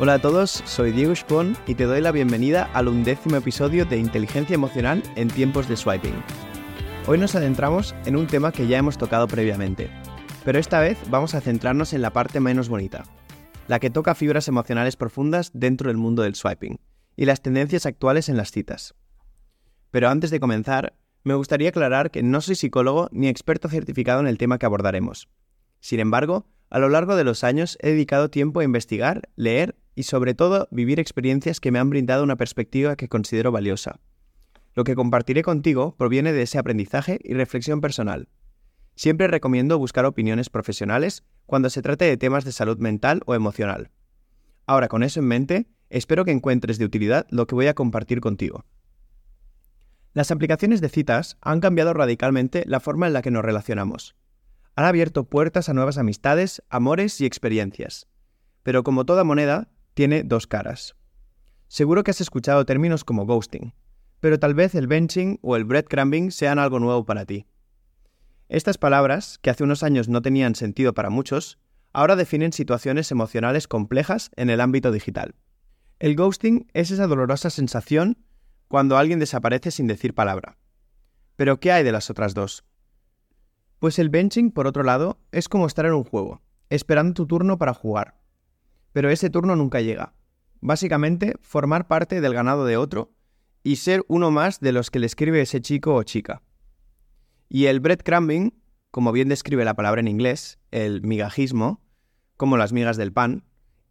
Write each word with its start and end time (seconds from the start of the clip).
Hola 0.00 0.14
a 0.14 0.18
todos, 0.20 0.62
soy 0.64 0.92
Diego 0.92 1.12
Spon 1.12 1.56
y 1.66 1.74
te 1.74 1.82
doy 1.82 2.00
la 2.00 2.12
bienvenida 2.12 2.70
al 2.72 2.86
undécimo 2.86 3.34
episodio 3.34 3.84
de 3.84 3.98
Inteligencia 3.98 4.54
Emocional 4.54 5.02
en 5.16 5.26
tiempos 5.26 5.66
de 5.66 5.76
swiping. 5.76 6.14
Hoy 7.08 7.18
nos 7.18 7.34
adentramos 7.34 7.96
en 8.04 8.14
un 8.14 8.28
tema 8.28 8.52
que 8.52 8.68
ya 8.68 8.78
hemos 8.78 8.96
tocado 8.96 9.26
previamente, 9.26 9.90
pero 10.44 10.60
esta 10.60 10.78
vez 10.78 10.96
vamos 11.10 11.34
a 11.34 11.40
centrarnos 11.40 11.94
en 11.94 12.02
la 12.02 12.12
parte 12.12 12.38
menos 12.38 12.68
bonita, 12.68 13.02
la 13.66 13.80
que 13.80 13.90
toca 13.90 14.14
fibras 14.14 14.46
emocionales 14.46 14.94
profundas 14.94 15.50
dentro 15.52 15.88
del 15.88 15.96
mundo 15.96 16.22
del 16.22 16.36
swiping 16.36 16.78
y 17.16 17.24
las 17.24 17.42
tendencias 17.42 17.84
actuales 17.84 18.28
en 18.28 18.36
las 18.36 18.52
citas. 18.52 18.94
Pero 19.90 20.10
antes 20.10 20.30
de 20.30 20.38
comenzar, 20.38 20.94
me 21.24 21.34
gustaría 21.34 21.70
aclarar 21.70 22.12
que 22.12 22.22
no 22.22 22.40
soy 22.40 22.54
psicólogo 22.54 23.08
ni 23.10 23.26
experto 23.26 23.68
certificado 23.68 24.20
en 24.20 24.28
el 24.28 24.38
tema 24.38 24.58
que 24.58 24.66
abordaremos. 24.66 25.28
Sin 25.80 25.98
embargo, 25.98 26.46
a 26.70 26.78
lo 26.78 26.88
largo 26.88 27.16
de 27.16 27.24
los 27.24 27.44
años 27.44 27.78
he 27.80 27.90
dedicado 27.90 28.30
tiempo 28.30 28.60
a 28.60 28.64
investigar, 28.64 29.28
leer 29.36 29.76
y 29.94 30.04
sobre 30.04 30.34
todo 30.34 30.68
vivir 30.70 31.00
experiencias 31.00 31.60
que 31.60 31.72
me 31.72 31.78
han 31.78 31.90
brindado 31.90 32.22
una 32.22 32.36
perspectiva 32.36 32.96
que 32.96 33.08
considero 33.08 33.50
valiosa. 33.50 34.00
Lo 34.74 34.84
que 34.84 34.94
compartiré 34.94 35.42
contigo 35.42 35.96
proviene 35.96 36.32
de 36.32 36.42
ese 36.42 36.58
aprendizaje 36.58 37.18
y 37.24 37.34
reflexión 37.34 37.80
personal. 37.80 38.28
Siempre 38.94 39.28
recomiendo 39.28 39.78
buscar 39.78 40.04
opiniones 40.04 40.50
profesionales 40.50 41.24
cuando 41.46 41.70
se 41.70 41.82
trate 41.82 42.04
de 42.04 42.16
temas 42.16 42.44
de 42.44 42.52
salud 42.52 42.78
mental 42.78 43.22
o 43.26 43.34
emocional. 43.34 43.90
Ahora, 44.66 44.88
con 44.88 45.02
eso 45.02 45.20
en 45.20 45.26
mente, 45.26 45.66
espero 45.88 46.24
que 46.24 46.30
encuentres 46.30 46.78
de 46.78 46.84
utilidad 46.84 47.26
lo 47.30 47.46
que 47.46 47.54
voy 47.54 47.66
a 47.68 47.74
compartir 47.74 48.20
contigo. 48.20 48.66
Las 50.12 50.30
aplicaciones 50.30 50.80
de 50.80 50.88
citas 50.88 51.38
han 51.40 51.60
cambiado 51.60 51.94
radicalmente 51.94 52.64
la 52.66 52.80
forma 52.80 53.06
en 53.06 53.14
la 53.14 53.22
que 53.22 53.30
nos 53.30 53.44
relacionamos. 53.44 54.14
Han 54.78 54.84
abierto 54.84 55.24
puertas 55.24 55.68
a 55.68 55.74
nuevas 55.74 55.98
amistades, 55.98 56.62
amores 56.68 57.20
y 57.20 57.26
experiencias. 57.26 58.06
Pero 58.62 58.84
como 58.84 59.04
toda 59.04 59.24
moneda, 59.24 59.72
tiene 59.94 60.22
dos 60.22 60.46
caras. 60.46 60.94
Seguro 61.66 62.04
que 62.04 62.12
has 62.12 62.20
escuchado 62.20 62.64
términos 62.64 63.02
como 63.02 63.26
ghosting, 63.26 63.74
pero 64.20 64.38
tal 64.38 64.54
vez 64.54 64.76
el 64.76 64.86
benching 64.86 65.40
o 65.42 65.56
el 65.56 65.64
breadcrumbing 65.64 66.30
sean 66.30 66.60
algo 66.60 66.78
nuevo 66.78 67.04
para 67.04 67.26
ti. 67.26 67.48
Estas 68.48 68.78
palabras, 68.78 69.40
que 69.42 69.50
hace 69.50 69.64
unos 69.64 69.82
años 69.82 70.08
no 70.08 70.22
tenían 70.22 70.54
sentido 70.54 70.94
para 70.94 71.10
muchos, 71.10 71.58
ahora 71.92 72.14
definen 72.14 72.52
situaciones 72.52 73.10
emocionales 73.10 73.66
complejas 73.66 74.30
en 74.36 74.48
el 74.48 74.60
ámbito 74.60 74.92
digital. 74.92 75.34
El 75.98 76.14
ghosting 76.14 76.68
es 76.72 76.92
esa 76.92 77.08
dolorosa 77.08 77.50
sensación 77.50 78.16
cuando 78.68 78.96
alguien 78.96 79.18
desaparece 79.18 79.72
sin 79.72 79.88
decir 79.88 80.14
palabra. 80.14 80.56
Pero 81.34 81.58
¿qué 81.58 81.72
hay 81.72 81.82
de 81.82 81.90
las 81.90 82.10
otras 82.10 82.32
dos? 82.32 82.62
Pues 83.78 83.98
el 83.98 84.08
benching, 84.08 84.50
por 84.50 84.66
otro 84.66 84.82
lado, 84.82 85.18
es 85.32 85.48
como 85.48 85.66
estar 85.66 85.86
en 85.86 85.92
un 85.92 86.04
juego, 86.04 86.42
esperando 86.68 87.14
tu 87.14 87.26
turno 87.26 87.58
para 87.58 87.74
jugar 87.74 88.18
pero 88.92 89.10
ese 89.10 89.30
turno 89.30 89.56
nunca 89.56 89.80
llega. 89.80 90.12
Básicamente, 90.60 91.36
formar 91.40 91.86
parte 91.86 92.20
del 92.20 92.34
ganado 92.34 92.64
de 92.64 92.76
otro 92.76 93.12
y 93.62 93.76
ser 93.76 94.04
uno 94.08 94.30
más 94.30 94.60
de 94.60 94.72
los 94.72 94.90
que 94.90 94.98
le 94.98 95.06
escribe 95.06 95.40
ese 95.40 95.60
chico 95.60 95.94
o 95.94 96.02
chica. 96.02 96.42
Y 97.48 97.66
el 97.66 97.80
breadcrumbing, 97.80 98.54
como 98.90 99.12
bien 99.12 99.28
describe 99.28 99.64
la 99.64 99.74
palabra 99.74 100.00
en 100.00 100.08
inglés, 100.08 100.58
el 100.70 101.02
migajismo, 101.02 101.80
como 102.36 102.56
las 102.56 102.72
migas 102.72 102.96
del 102.96 103.12
pan, 103.12 103.44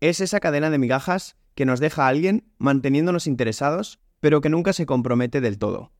es 0.00 0.20
esa 0.20 0.40
cadena 0.40 0.70
de 0.70 0.78
migajas 0.78 1.36
que 1.54 1.66
nos 1.66 1.80
deja 1.80 2.06
a 2.06 2.08
alguien 2.08 2.50
manteniéndonos 2.58 3.26
interesados, 3.26 4.00
pero 4.20 4.40
que 4.40 4.48
nunca 4.48 4.72
se 4.72 4.86
compromete 4.86 5.40
del 5.40 5.58
todo. 5.58 5.92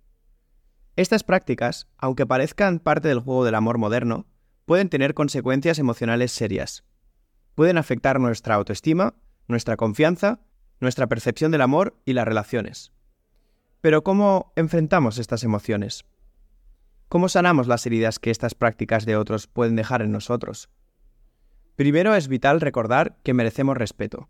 Estas 0.97 1.25
prácticas, 1.25 1.89
aunque 1.99 2.27
parezcan 2.27 2.79
parte 2.79 3.09
del 3.09 3.21
juego 3.21 3.45
del 3.45 3.55
amor 3.55 3.79
moderno, 3.79 4.27
pueden 4.65 4.89
tener 4.89 5.15
consecuencias 5.15 5.79
emocionales 5.79 6.33
serias 6.33 6.85
pueden 7.55 7.79
afectar 7.79 8.21
nuestra 8.21 8.57
autoestima, 8.57 9.15
nuestra 9.49 9.77
confianza, 9.77 10.41
nuestra 10.81 11.07
percepción 11.07 11.51
del 11.51 11.61
amor 11.61 12.01
y 12.05 12.13
las 12.13 12.27
relaciones. 12.27 12.93
Pero 13.81 14.03
¿cómo 14.03 14.53
enfrentamos 14.57 15.19
estas 15.19 15.45
emociones? 15.45 16.05
¿Cómo 17.09 17.29
sanamos 17.29 17.69
las 17.69 17.87
heridas 17.87 18.19
que 18.19 18.31
estas 18.31 18.55
prácticas 18.55 19.07
de 19.07 19.17
otros 19.17 19.47
pueden 19.47 19.77
dejar 19.77 20.03
en 20.03 20.11
nosotros? 20.11 20.69
Primero 21.77 22.15
es 22.15 22.29
vital 22.29 22.61
recordar 22.61 23.19
que 23.23 23.35
merecemos 23.35 23.77
respeto. 23.77 24.29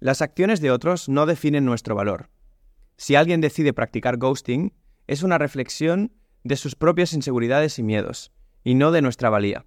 Las 0.00 0.22
acciones 0.22 0.60
de 0.60 0.70
otros 0.70 1.08
no 1.08 1.26
definen 1.26 1.64
nuestro 1.64 1.94
valor. 1.94 2.30
Si 2.96 3.16
alguien 3.16 3.40
decide 3.40 3.72
practicar 3.72 4.18
ghosting, 4.18 4.72
es 5.06 5.22
una 5.22 5.38
reflexión 5.38 6.12
de 6.42 6.56
sus 6.56 6.74
propias 6.74 7.12
inseguridades 7.12 7.78
y 7.78 7.82
miedos, 7.82 8.32
y 8.62 8.74
no 8.74 8.92
de 8.92 9.02
nuestra 9.02 9.30
valía. 9.30 9.64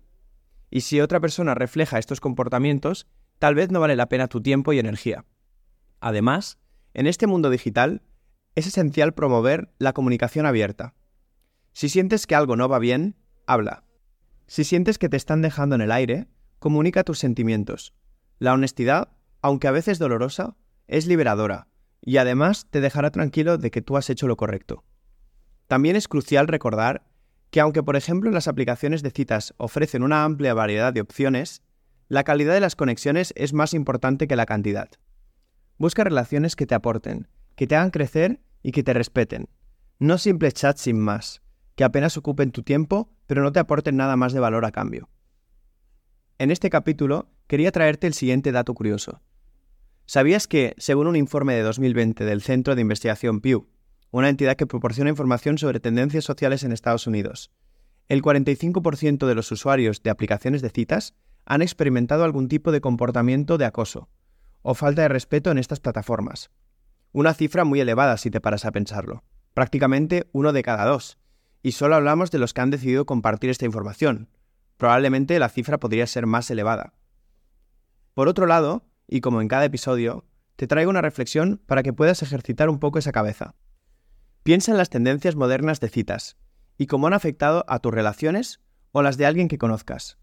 Y 0.69 0.81
si 0.81 0.99
otra 0.99 1.19
persona 1.19 1.55
refleja 1.55 1.99
estos 1.99 2.19
comportamientos, 2.19 3.07
tal 3.39 3.55
vez 3.55 3.71
no 3.71 3.79
vale 3.79 3.95
la 3.95 4.09
pena 4.09 4.27
tu 4.27 4.41
tiempo 4.41 4.73
y 4.73 4.79
energía. 4.79 5.25
Además, 5.99 6.57
en 6.93 7.07
este 7.07 7.27
mundo 7.27 7.49
digital, 7.49 8.01
es 8.55 8.67
esencial 8.67 9.13
promover 9.13 9.71
la 9.77 9.93
comunicación 9.93 10.45
abierta. 10.45 10.95
Si 11.73 11.89
sientes 11.89 12.25
que 12.25 12.35
algo 12.35 12.55
no 12.55 12.67
va 12.67 12.79
bien, 12.79 13.15
habla. 13.45 13.83
Si 14.47 14.63
sientes 14.63 14.97
que 14.97 15.09
te 15.09 15.17
están 15.17 15.41
dejando 15.41 15.75
en 15.75 15.81
el 15.81 15.91
aire, 15.91 16.27
comunica 16.59 17.03
tus 17.03 17.19
sentimientos. 17.19 17.93
La 18.39 18.53
honestidad, 18.53 19.09
aunque 19.41 19.67
a 19.67 19.71
veces 19.71 19.99
dolorosa, 19.99 20.55
es 20.87 21.05
liberadora 21.05 21.67
y 22.01 22.17
además 22.17 22.67
te 22.69 22.81
dejará 22.81 23.11
tranquilo 23.11 23.57
de 23.57 23.71
que 23.71 23.81
tú 23.81 23.97
has 23.97 24.09
hecho 24.09 24.27
lo 24.27 24.37
correcto. 24.37 24.83
También 25.67 25.95
es 25.95 26.07
crucial 26.07 26.47
recordar 26.47 27.03
que 27.51 27.59
aunque 27.59 27.83
por 27.83 27.95
ejemplo 27.95 28.31
las 28.31 28.47
aplicaciones 28.47 29.03
de 29.03 29.11
citas 29.11 29.53
ofrecen 29.57 30.03
una 30.03 30.23
amplia 30.23 30.53
variedad 30.53 30.93
de 30.93 31.01
opciones, 31.01 31.61
la 32.07 32.23
calidad 32.23 32.53
de 32.53 32.61
las 32.61 32.75
conexiones 32.75 33.33
es 33.35 33.53
más 33.53 33.73
importante 33.73 34.27
que 34.27 34.35
la 34.35 34.45
cantidad. 34.45 34.89
Busca 35.77 36.03
relaciones 36.03 36.55
que 36.55 36.65
te 36.65 36.75
aporten, 36.75 37.27
que 37.55 37.67
te 37.67 37.75
hagan 37.75 37.91
crecer 37.91 38.41
y 38.63 38.71
que 38.71 38.83
te 38.83 38.93
respeten. 38.93 39.49
No 39.99 40.17
simples 40.17 40.53
chats 40.53 40.81
sin 40.81 40.99
más, 40.99 41.41
que 41.75 41.83
apenas 41.83 42.17
ocupen 42.17 42.51
tu 42.51 42.63
tiempo 42.63 43.11
pero 43.27 43.43
no 43.43 43.51
te 43.51 43.59
aporten 43.59 43.97
nada 43.97 44.15
más 44.15 44.33
de 44.33 44.39
valor 44.39 44.65
a 44.65 44.71
cambio. 44.71 45.09
En 46.39 46.49
este 46.49 46.69
capítulo 46.69 47.29
quería 47.47 47.71
traerte 47.71 48.07
el 48.07 48.13
siguiente 48.13 48.51
dato 48.51 48.73
curioso. 48.73 49.21
¿Sabías 50.05 50.47
que, 50.47 50.73
según 50.77 51.07
un 51.07 51.17
informe 51.17 51.53
de 51.53 51.63
2020 51.63 52.23
del 52.23 52.41
Centro 52.41 52.75
de 52.75 52.81
Investigación 52.81 53.41
Pew, 53.41 53.67
una 54.17 54.29
entidad 54.29 54.55
que 54.55 54.67
proporciona 54.67 55.09
información 55.09 55.57
sobre 55.57 55.79
tendencias 55.79 56.23
sociales 56.23 56.63
en 56.63 56.71
Estados 56.71 57.07
Unidos. 57.07 57.51
El 58.07 58.21
45% 58.21 59.27
de 59.27 59.35
los 59.35 59.51
usuarios 59.51 60.01
de 60.01 60.09
aplicaciones 60.09 60.61
de 60.61 60.69
citas 60.69 61.13
han 61.45 61.61
experimentado 61.61 62.23
algún 62.23 62.47
tipo 62.47 62.71
de 62.71 62.81
comportamiento 62.81 63.57
de 63.57 63.65
acoso 63.65 64.09
o 64.61 64.73
falta 64.73 65.03
de 65.03 65.07
respeto 65.07 65.51
en 65.51 65.57
estas 65.57 65.79
plataformas. 65.79 66.49
Una 67.11 67.33
cifra 67.33 67.63
muy 67.63 67.79
elevada 67.79 68.17
si 68.17 68.31
te 68.31 68.41
paras 68.41 68.65
a 68.65 68.71
pensarlo. 68.71 69.23
Prácticamente 69.53 70.27
uno 70.33 70.51
de 70.51 70.63
cada 70.63 70.85
dos. 70.85 71.17
Y 71.63 71.73
solo 71.73 71.95
hablamos 71.95 72.31
de 72.31 72.39
los 72.39 72.53
que 72.53 72.61
han 72.61 72.69
decidido 72.69 73.05
compartir 73.05 73.49
esta 73.49 73.65
información. 73.65 74.29
Probablemente 74.77 75.39
la 75.39 75.49
cifra 75.49 75.79
podría 75.79 76.07
ser 76.07 76.25
más 76.25 76.49
elevada. 76.51 76.93
Por 78.13 78.27
otro 78.27 78.45
lado, 78.45 78.83
y 79.07 79.21
como 79.21 79.41
en 79.41 79.47
cada 79.47 79.65
episodio, 79.65 80.25
te 80.55 80.67
traigo 80.67 80.89
una 80.89 81.01
reflexión 81.01 81.61
para 81.65 81.83
que 81.83 81.93
puedas 81.93 82.21
ejercitar 82.23 82.69
un 82.69 82.79
poco 82.79 82.99
esa 82.99 83.11
cabeza. 83.11 83.55
Piensa 84.47 84.71
en 84.71 84.77
las 84.77 84.89
tendencias 84.89 85.35
modernas 85.35 85.81
de 85.81 85.89
citas 85.89 86.37
y 86.77 86.87
cómo 86.87 87.07
han 87.07 87.13
afectado 87.13 87.65
a 87.67 87.79
tus 87.79 87.93
relaciones 87.93 88.61
o 88.93 89.01
las 89.01 89.17
de 89.17 89.25
alguien 89.25 89.49
que 89.49 89.57
conozcas. 89.57 90.19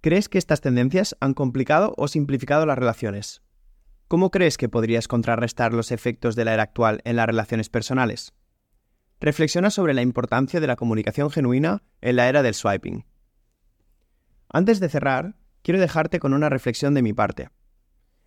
¿Crees 0.00 0.30
que 0.30 0.38
estas 0.38 0.62
tendencias 0.62 1.14
han 1.20 1.34
complicado 1.34 1.92
o 1.98 2.08
simplificado 2.08 2.64
las 2.64 2.78
relaciones? 2.78 3.42
¿Cómo 4.08 4.30
crees 4.30 4.56
que 4.56 4.70
podrías 4.70 5.08
contrarrestar 5.08 5.74
los 5.74 5.92
efectos 5.92 6.36
de 6.36 6.46
la 6.46 6.54
era 6.54 6.62
actual 6.62 7.02
en 7.04 7.16
las 7.16 7.26
relaciones 7.26 7.68
personales? 7.68 8.32
Reflexiona 9.20 9.68
sobre 9.68 9.92
la 9.92 10.00
importancia 10.00 10.58
de 10.58 10.66
la 10.66 10.76
comunicación 10.76 11.28
genuina 11.28 11.82
en 12.00 12.16
la 12.16 12.30
era 12.30 12.42
del 12.42 12.54
swiping. 12.54 13.04
Antes 14.48 14.80
de 14.80 14.88
cerrar, 14.88 15.36
quiero 15.60 15.78
dejarte 15.78 16.18
con 16.18 16.32
una 16.32 16.48
reflexión 16.48 16.94
de 16.94 17.02
mi 17.02 17.12
parte. 17.12 17.50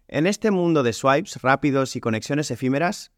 En 0.07 0.27
este 0.27 0.51
mundo 0.51 0.83
de 0.83 0.93
swipes 0.93 1.41
rápidos 1.41 1.95
y 1.95 2.01
conexiones 2.01 2.51
efímeras, 2.51 3.11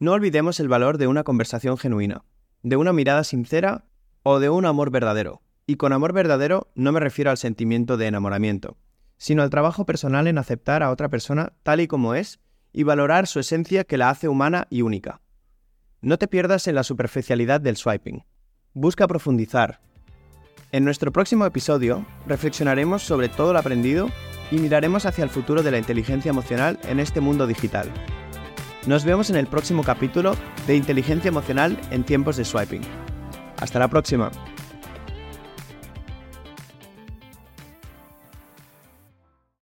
no 0.00 0.12
olvidemos 0.12 0.58
el 0.60 0.68
valor 0.68 0.96
de 0.96 1.06
una 1.06 1.24
conversación 1.24 1.76
genuina, 1.76 2.24
de 2.62 2.76
una 2.76 2.94
mirada 2.94 3.22
sincera 3.22 3.84
o 4.22 4.40
de 4.40 4.48
un 4.48 4.64
amor 4.64 4.90
verdadero. 4.90 5.42
Y 5.66 5.76
con 5.76 5.92
amor 5.92 6.14
verdadero 6.14 6.68
no 6.74 6.90
me 6.90 7.00
refiero 7.00 7.30
al 7.30 7.36
sentimiento 7.36 7.98
de 7.98 8.06
enamoramiento, 8.06 8.78
sino 9.18 9.42
al 9.42 9.50
trabajo 9.50 9.84
personal 9.84 10.26
en 10.26 10.38
aceptar 10.38 10.82
a 10.82 10.90
otra 10.90 11.10
persona 11.10 11.52
tal 11.62 11.80
y 11.80 11.86
como 11.86 12.14
es 12.14 12.40
y 12.72 12.82
valorar 12.82 13.26
su 13.26 13.40
esencia 13.40 13.84
que 13.84 13.98
la 13.98 14.08
hace 14.08 14.26
humana 14.26 14.66
y 14.70 14.82
única. 14.82 15.20
No 16.00 16.16
te 16.16 16.28
pierdas 16.28 16.66
en 16.66 16.76
la 16.76 16.82
superficialidad 16.82 17.60
del 17.60 17.76
swiping. 17.76 18.24
Busca 18.72 19.06
profundizar. 19.06 19.80
En 20.72 20.84
nuestro 20.84 21.12
próximo 21.12 21.44
episodio 21.44 22.06
reflexionaremos 22.26 23.02
sobre 23.02 23.28
todo 23.28 23.52
lo 23.52 23.58
aprendido 23.58 24.08
y 24.50 24.56
miraremos 24.56 25.04
hacia 25.04 25.24
el 25.24 25.30
futuro 25.30 25.62
de 25.62 25.72
la 25.72 25.78
inteligencia 25.78 26.30
emocional 26.30 26.78
en 26.84 27.00
este 27.00 27.20
mundo 27.20 27.46
digital. 27.46 27.92
Nos 28.86 29.04
vemos 29.04 29.28
en 29.28 29.36
el 29.36 29.46
próximo 29.46 29.82
capítulo 29.82 30.34
de 30.66 30.74
Inteligencia 30.74 31.28
Emocional 31.28 31.78
en 31.90 32.02
tiempos 32.02 32.36
de 32.36 32.46
swiping. 32.46 32.80
Hasta 33.60 33.78
la 33.78 33.88
próxima. 33.88 34.30